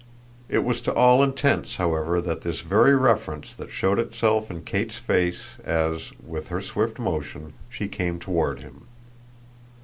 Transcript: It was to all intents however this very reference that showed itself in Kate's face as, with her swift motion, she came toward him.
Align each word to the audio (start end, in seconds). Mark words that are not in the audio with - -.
It 0.49 0.63
was 0.63 0.81
to 0.81 0.93
all 0.95 1.21
intents 1.21 1.75
however 1.75 2.19
this 2.21 2.61
very 2.61 2.95
reference 2.95 3.53
that 3.53 3.69
showed 3.69 3.99
itself 3.99 4.49
in 4.49 4.63
Kate's 4.63 4.97
face 4.97 5.43
as, 5.63 6.11
with 6.25 6.47
her 6.49 6.59
swift 6.59 6.97
motion, 6.97 7.53
she 7.69 7.87
came 7.87 8.17
toward 8.17 8.61
him. 8.61 8.87